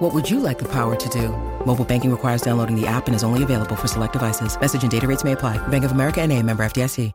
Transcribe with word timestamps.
What 0.00 0.14
would 0.14 0.30
you 0.30 0.40
like 0.40 0.58
the 0.58 0.68
power 0.72 0.96
to 0.96 1.08
do? 1.10 1.28
Mobile 1.66 1.84
banking 1.84 2.10
requires 2.10 2.40
downloading 2.40 2.74
the 2.74 2.86
app 2.86 3.06
and 3.06 3.14
is 3.14 3.22
only 3.22 3.42
available 3.42 3.76
for 3.76 3.86
select 3.86 4.14
devices. 4.14 4.58
Message 4.58 4.80
and 4.80 4.90
data 4.90 5.06
rates 5.06 5.24
may 5.24 5.32
apply. 5.32 5.58
Bank 5.68 5.84
of 5.84 5.92
America 5.92 6.22
and 6.22 6.32
a 6.32 6.42
member 6.42 6.62
FDIC. 6.62 7.12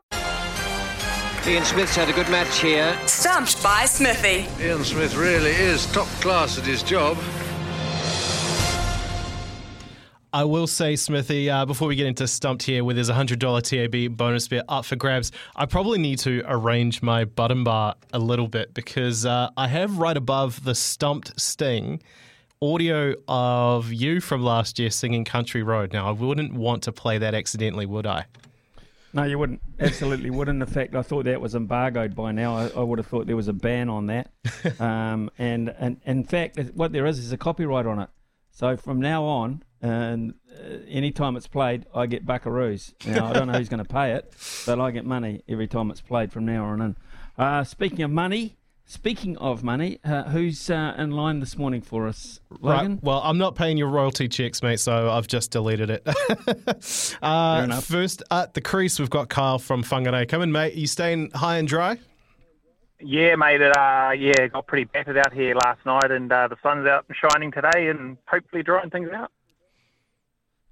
Ian 1.48 1.66
Smith's 1.66 1.96
had 1.96 2.10
a 2.10 2.14
good 2.14 2.30
match 2.30 2.60
here. 2.60 2.96
Stumped 3.08 3.64
by 3.64 3.86
Smithy. 3.86 4.46
Ian 4.64 4.84
Smith 4.84 5.16
really 5.16 5.50
is 5.50 5.88
top 5.94 6.06
class 6.22 6.60
at 6.60 6.66
his 6.66 6.84
job. 6.84 7.18
I 10.32 10.44
will 10.44 10.68
say, 10.68 10.96
Smithy, 10.96 11.50
uh, 11.50 11.66
before 11.66 11.88
we 11.88 11.96
get 11.96 12.06
into 12.06 12.28
Stumped 12.28 12.62
here, 12.62 12.84
where 12.84 12.94
there's 12.94 13.10
a 13.10 13.16
$100 13.16 13.64
TAB 13.64 14.16
bonus 14.16 14.48
bet 14.48 14.64
up 14.70 14.86
for 14.86 14.96
grabs, 14.96 15.32
I 15.56 15.66
probably 15.66 15.98
need 15.98 16.20
to 16.20 16.44
arrange 16.46 17.02
my 17.02 17.26
button 17.26 17.64
bar 17.64 17.96
a 18.14 18.20
little 18.20 18.48
bit 18.48 18.76
because 18.76 19.26
uh, 19.26 19.50
I 19.58 19.70
have 19.70 19.98
right 19.98 20.18
above 20.18 20.64
the 20.64 20.76
Stumped 20.76 21.40
Sting 21.42 22.00
audio 22.62 23.16
of 23.28 23.92
you 23.92 24.22
from 24.22 24.44
last 24.44 24.80
year 24.80 24.90
singing 24.90 25.26
Country 25.26 25.64
Road. 25.64 25.94
Now, 25.94 26.08
I 26.08 26.12
wouldn't 26.12 26.54
want 26.54 26.84
to 26.84 26.92
play 26.92 27.18
that 27.18 27.34
accidentally, 27.34 27.86
would 27.86 28.08
I? 28.08 28.26
No, 29.14 29.24
you 29.24 29.40
wouldn't. 29.40 29.62
Absolutely 29.80 30.30
wouldn't. 30.30 30.62
In 30.62 30.68
fact, 30.68 30.94
I 30.94 31.02
thought 31.02 31.24
that 31.24 31.40
was 31.40 31.56
embargoed 31.56 32.16
by 32.16 32.34
now. 32.34 32.58
I, 32.58 32.68
I 32.76 32.82
would 32.82 33.00
have 33.00 33.08
thought 33.08 33.28
there 33.28 33.36
was 33.38 33.48
a 33.48 33.54
ban 33.54 33.88
on 33.88 34.08
that. 34.08 34.30
um, 34.80 35.32
and, 35.38 35.74
and 35.80 36.02
in 36.06 36.26
fact, 36.26 36.60
what 36.74 36.92
there 36.92 37.06
is 37.06 37.20
is 37.20 37.32
a 37.32 37.38
copyright 37.38 37.86
on 37.86 38.00
it. 38.00 38.10
So 38.52 38.76
from 38.76 39.00
now 39.00 39.24
on, 39.24 39.64
and 39.82 40.34
uh, 40.52 40.78
anytime 40.88 41.38
it's 41.38 41.48
played, 41.48 41.86
I 41.94 42.08
get 42.08 42.26
buckaroos. 42.26 42.94
Now 43.06 43.28
I 43.28 43.34
don't 43.34 43.48
know 43.48 43.54
who's 43.54 43.70
going 43.70 43.84
to 43.84 43.90
pay 43.90 44.14
it, 44.14 44.34
but 44.66 44.80
I 44.80 44.92
get 44.92 45.06
money 45.06 45.44
every 45.48 45.68
time 45.68 45.92
it's 45.92 46.02
played 46.02 46.32
from 46.32 46.46
now 46.46 46.66
on 46.66 46.82
in. 46.82 46.96
Uh, 47.38 47.64
speaking 47.64 48.02
of 48.02 48.12
money, 48.12 48.58
speaking 48.86 49.38
of 49.38 49.64
money, 49.64 50.00
uh, 50.04 50.24
who's 50.24 50.70
uh, 50.70 50.96
in 50.98 51.12
line 51.12 51.40
this 51.40 51.58
morning 51.58 51.82
for 51.82 52.08
us, 52.08 52.40
Logan? 52.62 52.94
Right. 52.94 53.04
Well, 53.04 53.22
I'm 53.24 53.38
not 53.38 53.56
paying 53.56 53.78
your 53.78 53.90
royalty 53.90 54.28
checks, 54.28 54.62
mate, 54.64 54.80
so 54.80 55.10
I've 55.10 55.28
just 55.28 55.52
deleted 55.52 55.90
it. 55.90 56.08
uh, 57.22 57.62
enough. 57.64 57.86
first 57.86 58.24
at 58.32 58.54
the 58.54 58.62
crease, 58.62 59.00
we've 59.00 59.10
got 59.10 59.30
Kyle 59.30 59.60
from 59.60 59.84
Whangarei. 59.84 60.28
Come 60.28 60.42
in, 60.42 60.52
mate. 60.52 60.76
you 60.76 60.88
staying 60.88 61.32
high 61.32 61.58
and 61.58 61.68
dry? 61.68 61.98
Yeah, 63.00 63.36
mate. 63.36 63.62
It, 63.62 63.76
uh, 63.76 64.12
yeah, 64.18 64.48
got 64.48 64.68
pretty 64.68 64.86
battered 64.86 65.18
out 65.18 65.34
here 65.34 65.56
last 65.56 65.86
night, 65.86 66.12
and 66.12 66.32
uh, 66.32 66.48
the 66.48 66.56
sun's 66.64 66.88
out 66.88 67.06
and 67.08 67.18
shining 67.18 67.52
today, 67.52 67.90
and 67.90 68.18
hopefully 68.28 68.64
drying 68.64 68.90
things 68.90 69.10
out. 69.12 69.32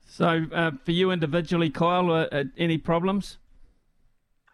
So 0.05 0.45
uh, 0.53 0.71
for 0.85 0.91
you 0.91 1.11
individually, 1.11 1.69
Kyle, 1.69 2.11
uh, 2.11 2.27
uh, 2.31 2.43
any 2.57 2.77
problems? 2.77 3.39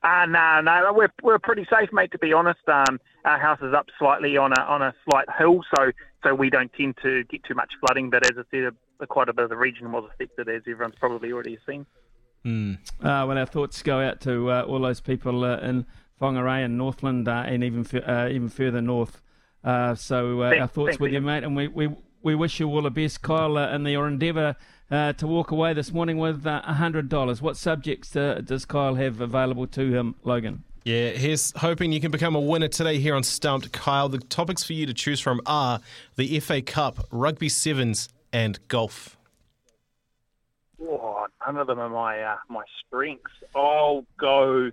Uh, 0.02 0.26
no, 0.28 0.62
no, 0.62 0.94
we're 0.94 1.12
we're 1.22 1.40
pretty 1.40 1.66
safe, 1.70 1.90
mate. 1.92 2.12
To 2.12 2.18
be 2.18 2.32
honest, 2.32 2.60
um, 2.68 3.00
our 3.26 3.38
house 3.38 3.60
is 3.62 3.74
up 3.74 3.88
slightly 3.98 4.38
on 4.38 4.54
a 4.54 4.62
on 4.62 4.82
a 4.82 4.94
slight 5.10 5.28
hill, 5.38 5.62
so 5.76 5.92
so 6.24 6.34
we 6.34 6.50
don't 6.50 6.72
tend 6.74 6.96
to 7.04 7.24
get 7.26 7.44
too 7.44 7.54
much 7.54 7.74
flooding. 7.82 8.10
But 8.10 8.26
as 8.26 8.38
I 8.38 8.44
said, 8.50 8.74
a, 9.02 9.08
quite 9.08 9.28
a 9.28 9.34
bit 9.34 9.44
of 9.44 9.50
the 9.50 9.58
region 9.58 9.92
was 9.92 10.10
affected, 10.14 10.48
as 10.48 10.62
everyone's 10.68 10.96
probably 11.00 11.34
already 11.34 11.58
seen. 11.68 11.86
Mm. 12.46 12.76
Uh, 13.02 13.26
well, 13.28 13.38
our 13.38 13.46
thoughts 13.46 13.82
go 13.84 14.00
out 14.00 14.22
to 14.22 14.50
uh, 14.50 14.62
all 14.64 14.80
those 14.80 15.02
people 15.02 15.44
uh, 15.44 15.58
in 15.58 15.86
Whangarei 16.22 16.64
and 16.64 16.78
Northland 16.78 17.28
uh, 17.28 17.44
and 17.46 17.64
even 17.66 17.82
f- 17.82 18.08
uh, 18.08 18.30
even 18.32 18.48
further 18.48 18.82
north. 18.82 19.22
Uh, 19.66 19.96
so 19.96 20.42
uh, 20.42 20.50
Thanks- 20.52 20.62
our 20.62 20.68
thoughts 20.68 21.00
with 21.00 21.12
you, 21.12 21.20
mate, 21.20 21.44
and 21.44 21.58
we, 21.58 21.68
we, 21.68 21.90
we 22.22 22.36
wish 22.36 22.60
you 22.60 22.68
all 22.70 22.82
the 22.82 22.92
best, 22.92 23.22
Kyle, 23.22 23.58
uh, 23.58 23.74
in 23.74 23.86
your 23.86 24.08
endeavour 24.08 24.56
uh, 24.92 25.14
to 25.14 25.28
walk 25.28 25.52
away 25.52 25.74
this 25.74 25.92
morning 25.92 26.18
with 26.18 26.46
uh, 26.46 26.62
$100. 26.68 27.42
What 27.42 27.58
subjects 27.58 28.16
uh, 28.16 28.42
does 28.44 28.66
Kyle 28.66 28.96
have 28.96 29.22
available 29.22 29.68
to 29.68 29.92
him, 29.92 30.16
Logan? 30.24 30.64
Yeah, 30.84 31.10
here's 31.10 31.52
hoping 31.58 31.92
you 31.92 32.02
can 32.02 32.12
become 32.12 32.36
a 32.36 32.40
winner 32.40 32.68
today 32.68 33.00
here 33.00 33.14
on 33.14 33.24
Stumped. 33.24 33.72
Kyle, 33.72 34.10
the 34.10 34.18
topics 34.18 34.64
for 34.64 34.74
you 34.74 34.86
to 34.86 34.94
choose 34.94 35.20
from 35.20 35.42
are 35.46 35.82
the 36.16 36.40
FA 36.40 36.62
Cup, 36.62 37.06
rugby 37.12 37.50
sevens, 37.50 38.10
and 38.32 38.60
golf. 38.70 39.18
Oh, 40.82 41.28
none 41.46 41.58
of 41.58 41.68
them 41.68 41.80
are 41.80 41.90
my 41.90 42.22
uh, 42.22 42.38
my 42.48 42.64
strengths. 42.88 43.32
I'll 43.56 44.06
go, 44.18 44.72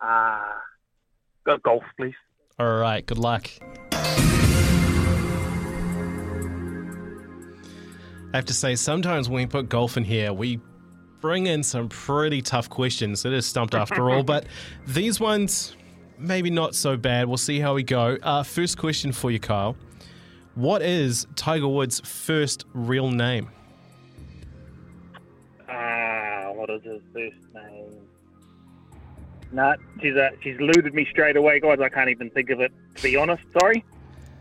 uh, 0.00 0.52
go 1.44 1.56
golf, 1.56 1.84
please. 1.96 2.14
All 2.58 2.76
right, 2.76 3.04
good 3.04 3.18
luck. 3.18 3.48
I 8.32 8.38
have 8.38 8.46
to 8.46 8.54
say, 8.54 8.74
sometimes 8.76 9.28
when 9.28 9.42
we 9.42 9.46
put 9.46 9.68
golf 9.68 9.98
in 9.98 10.04
here, 10.04 10.32
we 10.32 10.58
bring 11.20 11.46
in 11.46 11.62
some 11.62 11.88
pretty 11.88 12.40
tough 12.40 12.70
questions. 12.70 13.24
It 13.26 13.32
is 13.32 13.44
stumped 13.44 13.74
after 13.74 14.10
all, 14.10 14.22
but 14.22 14.46
these 14.86 15.20
ones, 15.20 15.76
maybe 16.18 16.50
not 16.50 16.74
so 16.74 16.96
bad. 16.96 17.28
We'll 17.28 17.36
see 17.36 17.60
how 17.60 17.74
we 17.74 17.82
go. 17.82 18.16
Uh, 18.22 18.42
first 18.42 18.78
question 18.78 19.12
for 19.12 19.30
you, 19.30 19.38
Kyle. 19.38 19.76
What 20.54 20.80
is 20.80 21.26
Tiger 21.36 21.68
Woods' 21.68 22.00
first 22.00 22.64
real 22.72 23.10
name? 23.10 23.50
Ah, 25.68 26.50
what 26.52 26.70
is 26.70 26.82
his 26.82 27.00
first 27.12 27.36
name? 27.54 27.94
Nah, 29.52 29.74
she's 30.00 30.16
uh, 30.16 30.30
she's 30.42 30.58
eluded 30.58 30.94
me 30.94 31.06
straight 31.10 31.36
away, 31.36 31.60
guys. 31.60 31.80
I 31.80 31.90
can't 31.90 32.08
even 32.08 32.30
think 32.30 32.48
of 32.48 32.60
it. 32.60 32.72
To 32.96 33.02
be 33.02 33.16
honest, 33.16 33.42
sorry. 33.58 33.84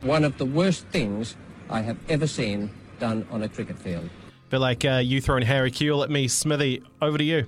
One 0.01 0.23
of 0.23 0.37
the 0.37 0.45
worst 0.45 0.85
things 0.87 1.35
I 1.69 1.81
have 1.81 1.97
ever 2.09 2.27
seen 2.27 2.71
done 3.01 3.27
on 3.31 3.43
a 3.43 3.49
cricket 3.49 3.77
field. 3.77 4.09
Bit 4.49 4.59
like 4.59 4.85
uh, 4.85 5.01
you 5.03 5.19
throwing 5.19 5.43
Harry 5.43 5.71
Kewell 5.71 6.03
at 6.03 6.09
me, 6.09 6.27
Smithy. 6.29 6.83
Over 7.01 7.17
to 7.17 7.23
you. 7.23 7.45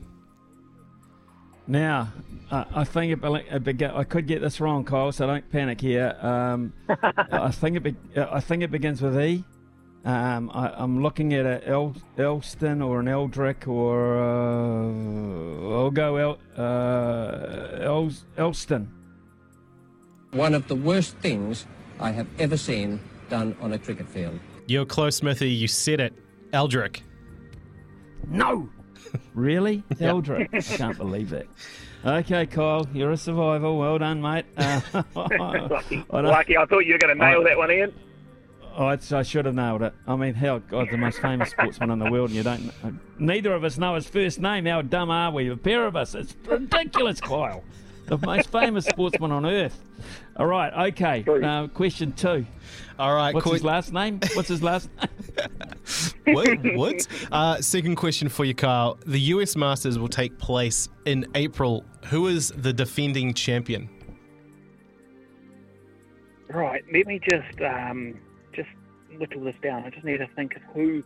Now, 1.68 2.12
uh, 2.52 2.66
I 2.76 2.84
think 2.84 3.14
it, 3.14 3.22
bele- 3.22 3.46
it 3.50 3.64
bega- 3.64 3.96
I 3.96 4.04
could 4.04 4.28
get 4.28 4.42
this 4.42 4.60
wrong, 4.60 4.84
Kyle, 4.84 5.12
so 5.14 5.28
don't 5.28 5.50
panic 5.50 5.80
here. 5.80 6.18
Um, 6.22 6.74
I 6.90 7.52
think 7.52 7.78
it 7.78 7.84
be- 7.84 7.96
I 8.20 8.42
think 8.42 8.64
it 8.64 8.72
begins 8.72 9.02
with 9.02 9.18
E. 9.18 9.46
Um, 10.06 10.50
I, 10.54 10.74
I'm 10.76 11.02
looking 11.02 11.34
at 11.34 11.46
a 11.46 11.66
El- 11.66 11.96
Elston 12.18 12.82
or 12.82 13.00
an 13.00 13.06
Eldrick 13.08 13.66
or 13.68 14.18
uh, 14.18 15.74
I'll 15.80 15.92
go 15.92 16.18
El- 16.18 16.40
uh, 16.58 17.78
El- 17.82 18.12
Elston. 18.38 18.92
One 20.32 20.54
of 20.56 20.68
the 20.68 20.76
worst 20.76 21.16
things 21.18 21.66
I 22.00 22.12
have 22.12 22.28
ever 22.40 22.58
seen 22.58 23.00
done 23.30 23.56
on 23.62 23.72
a 23.72 23.80
cricket 23.80 24.10
field. 24.10 24.40
You're 24.68 24.86
close, 24.86 25.18
Smithy. 25.18 25.50
You 25.50 25.68
said 25.68 26.00
it. 26.00 26.14
Eldrick. 26.54 27.02
No, 28.28 28.70
really, 29.34 29.84
Eldrick? 30.00 30.50
I 30.54 30.62
can't 30.62 30.98
believe 30.98 31.34
it. 31.34 31.50
Okay, 32.06 32.46
Kyle, 32.46 32.88
you're 32.94 33.12
a 33.12 33.18
survivor. 33.18 33.74
Well 33.74 33.98
done, 33.98 34.22
mate. 34.22 34.46
Uh, 34.56 35.04
lucky, 35.70 36.04
I 36.12 36.20
lucky. 36.22 36.58
I 36.58 36.66
thought 36.66 36.80
you 36.86 36.94
were 36.94 37.00
going 37.00 37.18
to 37.18 37.24
nail 37.24 37.42
I- 37.42 37.44
that 37.50 37.58
one, 37.58 37.72
Ian. 37.72 37.94
It's, 38.76 39.12
I 39.12 39.22
should 39.22 39.46
have 39.46 39.54
nailed 39.54 39.84
it. 39.84 39.94
I 40.08 40.16
mean, 40.16 40.34
hell, 40.34 40.58
God, 40.60 40.88
the 40.90 40.98
most 40.98 41.20
famous 41.20 41.52
sportsman 41.52 41.92
in 41.92 42.00
the 42.00 42.10
world, 42.10 42.30
and 42.32 42.38
you 42.38 42.42
don't. 42.44 42.72
Neither 43.20 43.54
of 43.54 43.64
us 43.64 43.78
know 43.78 43.94
his 43.94 44.08
first 44.10 44.40
name. 44.40 44.66
How 44.66 44.82
dumb 44.82 45.12
are 45.12 45.32
we? 45.32 45.48
A 45.52 45.56
pair 45.56 45.86
of 45.86 45.96
us. 45.96 46.16
It's 46.16 46.36
ridiculous, 46.48 47.22
Kyle. 47.22 47.64
The 48.06 48.18
most 48.18 48.52
famous 48.52 48.86
sportsman 48.86 49.32
on 49.32 49.46
earth. 49.46 49.80
All 50.36 50.46
right, 50.46 50.90
okay. 50.90 51.24
Uh, 51.28 51.68
question 51.68 52.12
two. 52.14 52.46
All 53.00 53.16
right, 53.16 53.34
What's 53.34 53.46
que- 53.46 53.54
his 53.54 53.64
last 53.64 53.94
name? 53.94 54.20
What's 54.34 54.50
his 54.50 54.62
last 54.62 54.90
name? 54.98 55.56
what? 56.36 56.76
what? 56.76 57.08
Uh, 57.32 57.62
second 57.62 57.96
question 57.96 58.30
for 58.30 58.46
you, 58.46 58.54
Kyle. 58.54 58.98
The 59.06 59.20
US 59.20 59.56
Masters 59.56 59.98
will 59.98 60.10
take 60.10 60.38
place 60.38 60.90
in 61.06 61.26
April. 61.36 61.86
Who 62.06 62.28
is 62.28 62.50
the 62.56 62.74
defending 62.74 63.34
champion? 63.34 63.90
Right, 66.50 66.84
let 66.94 67.08
me 67.08 67.20
just 67.20 67.62
um, 67.62 68.20
just 68.54 68.70
whittle 69.18 69.44
this 69.44 69.56
down. 69.64 69.84
I 69.86 69.90
just 69.90 70.04
need 70.04 70.18
to 70.18 70.28
think 70.36 70.56
of 70.56 70.62
who 70.74 71.04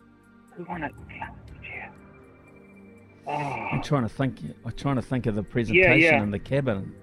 who 0.54 0.64
won 0.64 0.82
it 0.82 0.92
last 1.08 1.10
year. 1.14 1.30
Oh, 3.28 3.32
I'm 3.32 3.82
trying 3.82 4.02
to 4.04 4.08
think. 4.08 4.38
I'm 4.64 4.72
trying 4.72 4.96
to 4.96 5.02
think 5.02 5.26
of 5.26 5.34
the 5.34 5.42
presentation 5.42 6.00
yeah. 6.00 6.22
in 6.22 6.30
the 6.30 6.38
cabin. 6.38 6.94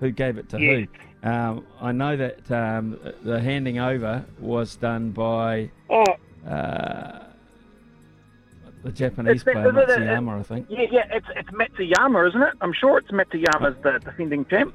Who 0.00 0.10
gave 0.10 0.38
it 0.38 0.48
to 0.50 0.60
Yeah. 0.60 0.74
who? 1.22 1.28
Um, 1.28 1.66
I 1.80 1.92
know 1.92 2.16
that 2.16 2.50
um, 2.50 2.98
the 3.22 3.40
handing 3.40 3.78
over 3.78 4.24
was 4.40 4.76
done 4.76 5.10
by 5.10 5.70
oh, 5.90 6.04
uh, 6.48 7.24
the 8.82 8.90
Japanese 8.92 9.42
It's- 9.42 9.46
it's- 9.46 9.54
player 9.54 9.68
it's- 9.68 9.82
it's- 9.98 9.98
Matsuyama, 10.20 10.40
I 10.40 10.42
think. 10.42 10.66
yeah, 10.68 10.86
yeah. 10.90 11.04
It's 11.10 11.26
it's 11.36 11.50
Matsuyama, 11.50 12.28
isn't 12.28 12.42
it? 12.42 12.54
I'm 12.60 12.72
sure 12.72 12.98
it's 12.98 13.10
Matsuyama's 13.10 13.76
the 13.82 13.98
defending 14.04 14.44
champ. 14.46 14.74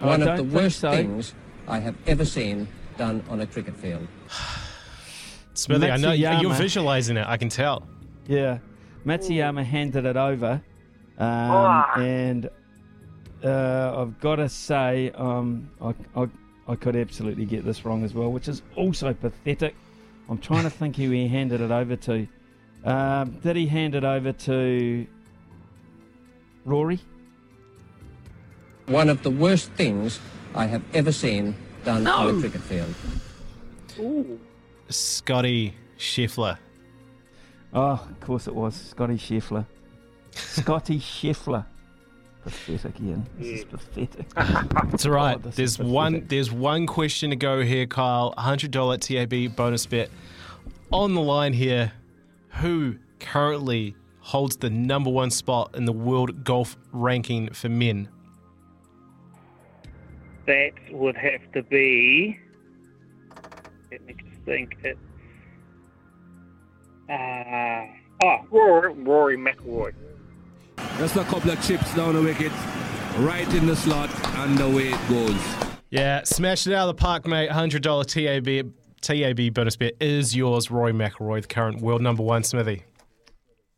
One 0.00 0.22
of 0.22 0.36
the 0.36 0.44
worst 0.44 0.80
so. 0.80 0.90
things 0.90 1.34
I 1.68 1.78
have 1.80 1.96
ever 2.06 2.24
seen 2.24 2.68
done 2.98 3.22
on 3.28 3.40
a 3.40 3.46
cricket 3.46 3.76
field. 3.76 4.06
Smithy, 5.54 5.90
I 5.90 5.96
know 5.96 6.12
you- 6.12 6.28
you're 6.40 6.54
visualizing 6.54 7.16
it. 7.16 7.26
I 7.26 7.36
can 7.36 7.48
tell. 7.48 7.86
Yeah, 8.26 8.58
Matsuyama 9.06 9.64
handed 9.64 10.04
it 10.04 10.16
over, 10.16 10.60
um, 11.18 11.28
Ah. 11.28 11.94
and 12.00 12.50
uh, 13.44 13.94
I've 14.02 14.18
got 14.20 14.36
to 14.36 14.48
say, 14.48 15.10
um, 15.14 15.70
I, 15.80 15.94
I, 16.20 16.28
I 16.68 16.74
could 16.74 16.96
absolutely 16.96 17.44
get 17.44 17.64
this 17.64 17.84
wrong 17.84 18.02
as 18.04 18.12
well, 18.14 18.32
which 18.32 18.48
is 18.48 18.62
also 18.74 19.14
pathetic. 19.14 19.74
I'm 20.28 20.38
trying 20.38 20.64
to 20.64 20.70
think 20.70 20.96
who 20.96 21.10
he 21.10 21.28
handed 21.28 21.60
it 21.60 21.70
over 21.70 21.94
to. 21.96 22.26
Um, 22.84 23.38
did 23.42 23.54
he 23.56 23.66
hand 23.66 23.94
it 23.94 24.02
over 24.04 24.32
to 24.32 25.06
Rory? 26.64 26.98
One 28.86 29.08
of 29.08 29.22
the 29.22 29.30
worst 29.30 29.70
things 29.72 30.18
I 30.54 30.66
have 30.66 30.82
ever 30.94 31.12
seen 31.12 31.54
done 31.84 32.06
on 32.06 32.36
a 32.36 32.40
cricket 32.40 32.60
field. 32.62 32.94
Ooh. 34.00 34.38
Scottie 34.88 35.74
Scheffler. 35.98 36.58
Oh, 37.72 37.92
of 37.92 38.20
course 38.20 38.46
it 38.46 38.54
was 38.54 38.74
Scottie 38.74 39.16
Scheffler. 39.16 39.66
Scottie 40.32 40.98
Scheffler. 41.00 41.66
Pathetic, 42.44 43.00
Ian. 43.00 43.26
This 43.38 43.60
is 43.60 43.64
pathetic. 43.64 44.26
It's 44.94 45.04
all 45.04 45.12
right. 45.12 45.36
Oh, 45.44 45.50
there's 45.50 45.78
one. 45.78 46.24
There's 46.28 46.52
one 46.52 46.86
question 46.86 47.30
to 47.30 47.36
go 47.36 47.62
here, 47.62 47.86
Kyle. 47.86 48.32
hundred 48.38 48.70
dollar 48.70 48.96
TAB 48.98 49.56
bonus 49.56 49.84
bet 49.84 50.10
on 50.92 51.14
the 51.14 51.20
line 51.20 51.52
here. 51.52 51.92
Who 52.60 52.96
currently 53.18 53.96
holds 54.20 54.56
the 54.58 54.70
number 54.70 55.10
one 55.10 55.30
spot 55.30 55.74
in 55.74 55.84
the 55.86 55.92
world 55.92 56.44
golf 56.44 56.76
ranking 56.92 57.52
for 57.52 57.68
men? 57.68 58.08
That 60.46 60.70
would 60.92 61.16
have 61.16 61.40
to 61.54 61.62
be. 61.64 62.38
Let 63.90 64.06
me 64.06 64.14
just 64.14 64.40
think. 64.44 64.76
It. 64.84 64.96
Uh, 67.08 67.86
oh, 68.22 68.38
Rory, 68.50 68.92
Rory 68.94 69.36
McIlroy. 69.36 69.94
Just 70.98 71.16
a 71.16 71.24
couple 71.24 71.50
of 71.50 71.62
chips 71.62 71.94
down 71.94 72.14
the 72.14 72.22
wicket, 72.22 72.52
right 73.18 73.52
in 73.54 73.66
the 73.66 73.76
slot, 73.76 74.10
and 74.38 74.60
away 74.60 74.88
it 74.88 75.08
goes. 75.08 75.40
Yeah, 75.90 76.22
smash 76.24 76.66
it 76.66 76.72
out 76.72 76.88
of 76.88 76.96
the 76.96 77.00
park, 77.00 77.26
mate. 77.26 77.50
Hundred 77.50 77.82
dollar 77.82 78.04
TAB 78.04 78.72
TAB 79.00 79.54
bonus 79.54 79.76
bet 79.76 79.94
is 80.00 80.34
yours, 80.34 80.70
Roy 80.70 80.92
McIlroy, 80.92 81.42
the 81.42 81.48
current 81.48 81.80
world 81.80 82.02
number 82.02 82.22
one 82.22 82.42
Smithy. 82.42 82.82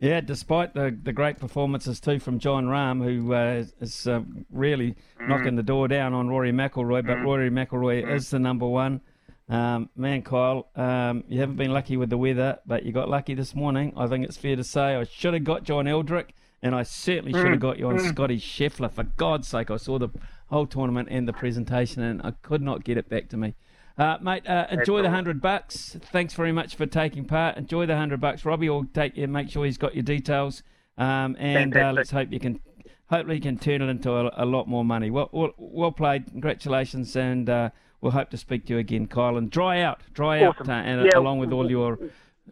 Yeah, 0.01 0.21
despite 0.21 0.75
the, 0.75 0.97
the 1.03 1.13
great 1.13 1.39
performances 1.39 2.01
too 2.01 2.21
from 2.21 2.39
Jon 2.39 2.67
Rahm, 2.67 3.03
who 3.03 3.35
uh, 3.35 3.55
is, 3.55 3.75
is 3.81 4.07
uh, 4.07 4.21
really 4.51 4.95
knocking 5.21 5.57
the 5.57 5.63
door 5.63 5.89
down 5.89 6.15
on 6.15 6.29
Rory 6.29 6.53
McIlroy, 6.53 7.05
but 7.05 7.21
Rory 7.23 7.51
McIlroy 7.51 8.09
is 8.15 8.31
the 8.31 8.39
number 8.39 8.67
one. 8.67 9.01
Um, 9.49 9.89
man, 9.97 10.23
Kyle, 10.23 10.69
um, 10.77 11.25
you 11.29 11.41
haven't 11.41 11.57
been 11.57 11.73
lucky 11.73 11.97
with 11.97 12.11
the 12.11 12.19
weather, 12.19 12.59
but 12.67 12.85
you 12.85 12.93
got 12.93 13.09
lucky 13.09 13.35
this 13.35 13.55
morning. 13.55 13.95
I 13.97 14.07
think 14.07 14.25
it's 14.25 14.37
fair 14.37 14.57
to 14.57 14.65
say 14.65 14.95
I 14.95 15.05
should 15.05 15.33
have 15.33 15.45
got 15.45 15.65
John 15.65 15.87
Eldrick, 15.87 16.35
and 16.61 16.75
I 16.75 16.83
certainly 16.83 17.33
should 17.33 17.51
have 17.51 17.61
got 17.61 17.79
you 17.79 17.89
on 17.89 17.99
Scottie 17.99 18.39
Scheffler. 18.39 18.93
For 18.93 19.05
God's 19.05 19.49
sake, 19.49 19.71
I 19.71 19.77
saw 19.79 19.99
the 19.99 20.11
whole 20.49 20.67
tournament 20.67 21.09
and 21.11 21.27
the 21.27 21.33
presentation, 21.33 22.03
and 22.03 22.21
I 22.23 22.33
could 22.43 22.61
not 22.61 22.85
get 22.85 22.99
it 22.99 23.09
back 23.09 23.29
to 23.31 23.37
me. 23.37 23.55
Uh, 23.97 24.19
mate, 24.21 24.47
uh, 24.47 24.67
enjoy 24.71 25.03
the 25.03 25.11
hundred 25.11 25.41
bucks. 25.41 25.97
Thanks 26.13 26.35
very 26.35 26.53
much 26.53 26.77
for 26.77 26.87
taking 26.87 27.25
part. 27.25 27.57
Enjoy 27.57 27.87
the 27.87 27.97
hundred 27.97 28.21
bucks. 28.21 28.45
Robbie 28.45 28.69
will 28.69 28.85
take 28.85 29.17
you, 29.17 29.27
make 29.29 29.49
sure 29.49 29.65
he's 29.65 29.79
got 29.79 29.95
your 29.95 30.05
details, 30.05 30.63
um, 30.99 31.37
and 31.39 31.77
uh, 31.77 31.93
let's 31.93 32.11
hope 32.11 32.31
you 32.31 32.39
can, 32.39 32.61
hopefully, 33.09 33.37
you 33.37 33.43
can 33.43 33.59
turn 33.59 33.83
it 33.83 33.89
into 33.89 34.13
a, 34.13 34.31
a 34.37 34.45
lot 34.45 34.69
more 34.69 34.85
money. 34.85 35.11
Well, 35.11 35.31
well, 35.33 35.53
well 35.57 35.91
played. 35.91 36.27
Congratulations, 36.27 37.17
and 37.17 37.49
uh, 37.49 37.71
we'll 38.01 38.13
hope 38.13 38.31
to 38.31 38.37
speak 38.37 38.67
to 38.67 38.75
you 38.75 38.79
again, 38.79 39.07
Kyle. 39.07 39.37
And 39.37 39.51
dry 39.51 39.81
out, 39.81 40.01
dry 40.15 40.45
Awesome. 40.45 40.69
out, 40.71 40.85
uh, 40.85 40.89
and 40.89 41.07
Yeah. 41.07 41.19
along 41.19 41.39
with 41.39 41.53
all 41.53 41.71
your, 41.71 41.99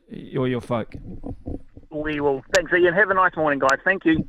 your 0.09 0.49
your 0.49 0.61
folk. 0.61 0.95
We 1.91 2.21
will. 2.21 2.43
Thanks, 2.55 2.73
Ian. 2.73 2.95
Have 2.95 3.11
a 3.11 3.15
nice 3.15 3.35
morning, 3.37 3.59
guys. 3.59 3.79
Thank 3.85 4.05
you. 4.05 4.27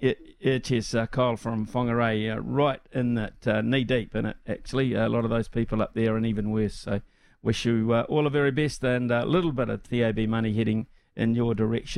Yeah, 0.00 0.58
cheers, 0.58 0.94
uh, 0.94 1.06
Kyle 1.06 1.36
from 1.36 1.66
Whangarei, 1.66 2.32
uh, 2.36 2.40
right 2.40 2.80
in 2.92 3.14
that 3.14 3.46
uh, 3.46 3.60
knee 3.62 3.82
deep 3.84 4.14
in 4.14 4.26
it. 4.26 4.36
Actually, 4.46 4.94
a 4.94 5.08
lot 5.08 5.24
of 5.24 5.30
those 5.30 5.48
people 5.48 5.82
up 5.82 5.94
there, 5.94 6.16
and 6.16 6.24
even 6.26 6.50
worse. 6.50 6.74
So, 6.74 7.00
wish 7.42 7.64
you 7.64 7.92
uh, 7.92 8.02
all 8.08 8.24
the 8.24 8.30
very 8.30 8.50
best 8.52 8.84
and 8.84 9.10
a 9.10 9.24
little 9.24 9.50
bit 9.52 9.68
of 9.68 9.82
TAB 9.82 10.18
money 10.28 10.52
heading 10.54 10.86
in 11.16 11.34
your 11.34 11.54
direction. 11.54 11.96